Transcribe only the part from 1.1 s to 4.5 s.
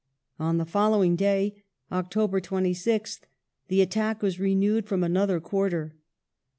day (Oct. 26th) the attack was